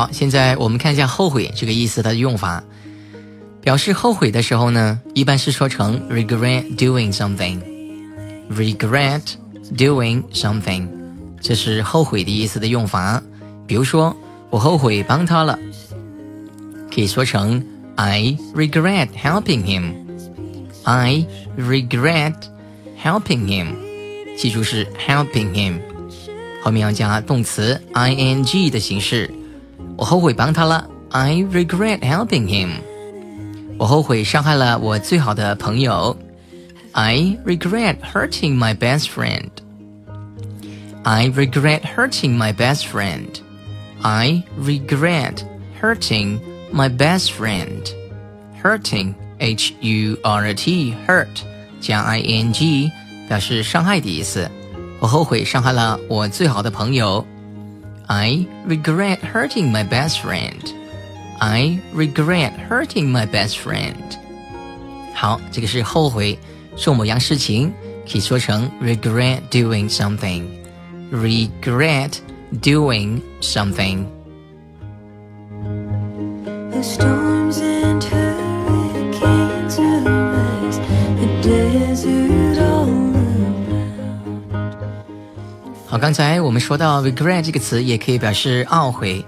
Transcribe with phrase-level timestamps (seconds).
[0.00, 2.64] 好，现在我们看一下“后悔”这个意思它的用法。
[3.60, 9.20] 表示后悔的时候呢，一般是说成 regret doing something，regret
[9.76, 10.88] doing something，
[11.42, 13.22] 这是后悔的意思的用法。
[13.66, 14.16] 比如说，
[14.48, 15.58] 我后悔帮他了，
[16.90, 17.62] 可以说成
[17.96, 19.92] I regret helping him。
[20.84, 21.26] I
[21.58, 22.36] regret
[23.04, 23.74] helping him，
[24.34, 25.78] 记住是 helping him，
[26.62, 29.30] 后面要加动词 ing 的形式。
[29.99, 32.69] 我后悔帮他了，I regret helping him。
[33.77, 36.17] 我后悔伤害了我最好的朋友，
[36.93, 45.43] I regret hurting my best friend。I regret hurting my best friend。I regret
[45.81, 46.39] hurting
[46.73, 51.27] my best friend。Hurting H U R T hurt
[51.79, 52.91] 加 I N G
[53.27, 54.49] 表示伤害的意思。
[54.99, 57.23] 我后悔伤害了我最好的朋友。
[58.09, 60.61] I regret hurting my best friend.
[61.39, 63.95] I regret hurting my best friend.
[65.13, 66.37] 好，这个是后悔
[66.75, 67.73] 做某样事情，
[68.09, 70.43] 可以说成 regret doing something.
[71.11, 72.19] Regret
[72.61, 74.05] doing something.
[85.90, 89.24] 好，刚才我们说到 regret 这个词也可以表示懊悔、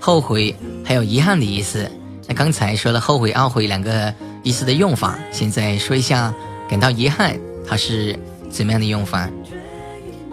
[0.00, 1.90] 后悔，还有遗憾的意思。
[2.26, 6.32] 那刚才说了后悔、懊悔两个意思的用法，现在说一下
[6.70, 7.38] 感到遗憾
[7.68, 8.18] 它是
[8.48, 9.28] 怎么样的用法。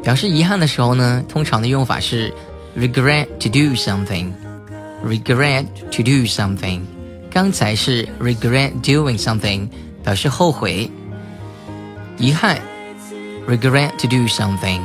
[0.01, 2.33] 表示遗憾的时候呢，通常的用法是
[2.77, 6.79] regret to do something，regret to do something。
[7.29, 9.67] 刚才是 regret doing something，
[10.01, 10.89] 表示后悔、
[12.17, 12.57] 遗憾
[13.49, 14.79] ，regret to do something。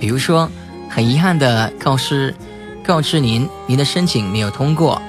[0.00, 0.50] 比如说，
[0.88, 2.34] 很遗憾的告知
[2.84, 5.00] 告知您，您的申请没有通过。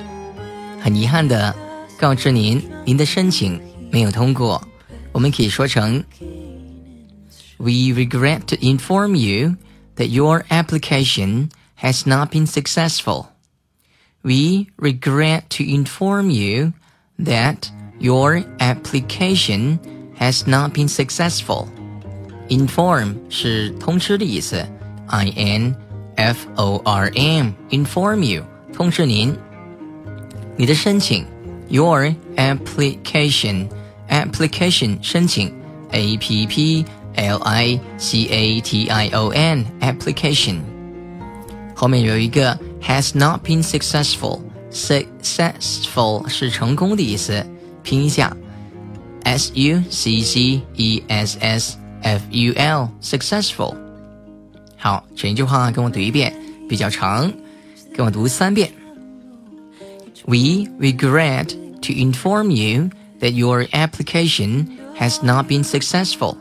[0.81, 1.55] 很遗憾的
[1.97, 3.59] 告知您，您的申请
[3.91, 4.61] 没有通过。
[5.11, 6.03] 我们可以说成：
[7.57, 9.55] We regret to inform you
[9.95, 11.49] that your application
[11.81, 13.27] has not been successful.
[14.21, 16.73] We regret to inform you
[17.17, 17.69] that
[17.99, 19.79] your application
[20.19, 21.67] has not been successful.
[22.49, 24.67] Inform 是通知的意思。
[25.09, 25.75] I N
[26.15, 28.43] F O R M inform you
[28.73, 29.35] 通知您，
[30.57, 31.25] 你的申请，
[31.69, 33.67] your application
[34.09, 35.53] application 申请，
[35.91, 40.59] A P P L I C A T I O N application
[41.75, 44.41] 后面有一个 has not been successful
[44.71, 47.45] successful 是成功的意思，
[47.83, 48.35] 拼一下
[49.23, 53.75] S U C C E S S F U L successful。
[54.79, 56.33] 好，整一句话跟我读一遍，
[56.69, 57.31] 比较长，
[57.95, 58.71] 跟我读三遍。
[60.25, 61.49] We regret
[61.81, 66.37] to inform you that your application has not been successful.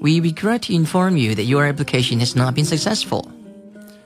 [0.00, 3.26] We regret to inform you that your application has not been successful.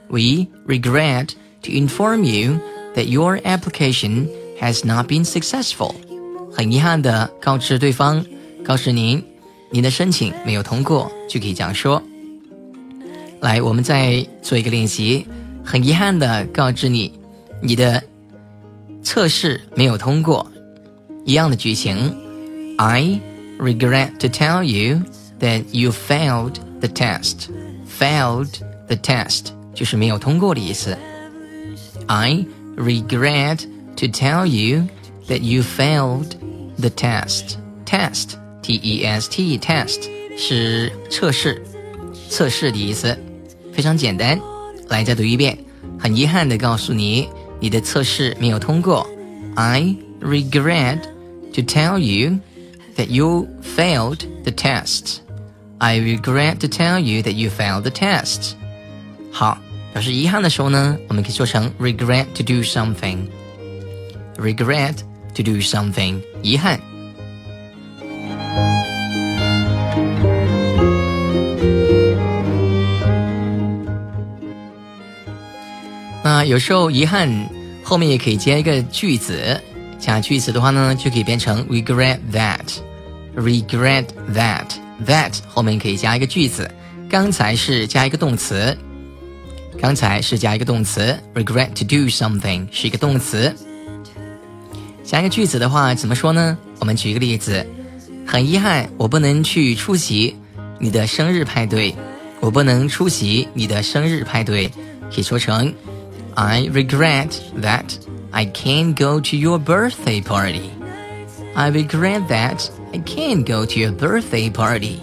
[0.09, 1.31] We regret
[1.63, 2.59] to inform you
[2.95, 4.29] that your application
[4.61, 5.95] has not been successful.
[6.53, 8.23] 很遗憾的告知对方，
[8.63, 9.23] 告诉您，
[9.71, 12.01] 您的申请没有通过，就可以这样说。
[13.42, 15.26] 来，我们再做一个练习。
[15.64, 17.12] 很遗憾的告知你，
[17.60, 18.00] 你的
[19.02, 20.48] 测试没有通过。
[21.24, 22.16] 一样的句型。
[22.78, 23.20] I
[23.58, 25.02] regret to tell you
[25.40, 27.48] that you failed the test.
[27.98, 30.96] Failed the test 就是没有通过的意思。
[32.06, 32.46] I
[32.76, 33.64] regret
[33.96, 34.86] to tell you
[35.26, 36.36] that you failed
[36.78, 37.56] the test.
[37.84, 41.60] Test, T-E-S-T, test 是测试，
[42.28, 43.18] 测试的意思。
[43.73, 44.39] 非常简单，
[44.89, 45.57] 来再读一遍。
[45.99, 47.27] 很遗憾的告诉你，
[47.59, 49.07] 你的测试没有通过。
[49.55, 50.99] I regret
[51.53, 52.39] to tell you
[52.95, 55.17] that you failed the test.
[55.79, 58.53] I regret to tell you that you failed the test.
[59.31, 59.59] 好，
[59.93, 64.95] 表示遗憾的时候呢，我们可以说成 regret to do something。regret
[65.35, 66.79] to do something，遗憾。
[76.44, 77.28] 有时候遗憾
[77.82, 79.60] 后面也可以接一个句子，
[79.98, 84.04] 加句子的话呢，就可以变成 regret that，regret
[84.34, 86.70] that，that 后面可以加一个句子。
[87.08, 88.76] 刚才是加一个动词，
[89.78, 93.54] 刚才是加一个动词，regret to do something 是一个动词。
[95.04, 96.56] 加一个句子的话怎么说呢？
[96.78, 97.66] 我们举一个例子，
[98.26, 100.34] 很遗憾我不能去出席
[100.78, 101.94] 你的生日派对，
[102.40, 104.68] 我不能出席你的生日派对，
[105.12, 105.72] 可以说成。
[106.35, 107.97] I regret that
[108.31, 110.71] I can't go to your birthday party.
[111.55, 114.99] I regret that I can't go to your birthday party.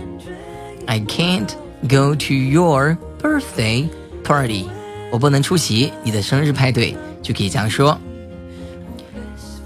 [0.86, 1.54] I can't
[1.88, 3.88] go to your birthday
[4.22, 4.66] party.
[5.10, 7.98] 我不能出席你的生日派对，就可以这样说。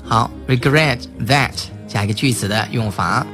[0.04, 1.52] 好，regret that
[1.86, 3.26] 加一个句子的用法。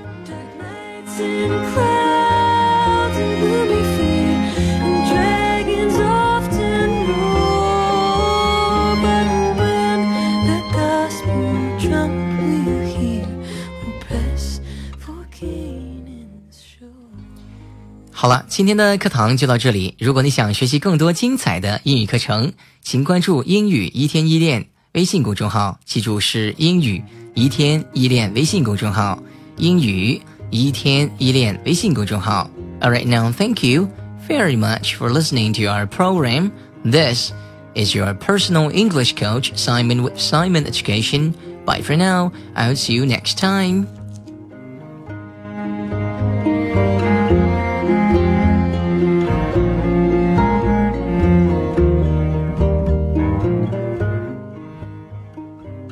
[18.22, 19.96] 好了，今天的课堂就到这里。
[19.98, 22.52] 如果你想学习更多精彩的英语课程，
[22.82, 27.02] 请关注“英语一天一练”微信公众号，记住是“英语
[27.34, 29.24] 一天一练”微信公众号。
[29.56, 32.52] 英语一天一练微信公众号。
[32.82, 33.88] All right, now thank you
[34.28, 36.52] very much for listening to our program.
[36.84, 37.32] This
[37.74, 41.36] is your personal English coach Simon with Simon Education.
[41.66, 42.34] Bye for now.
[42.54, 43.88] I'll see you next time.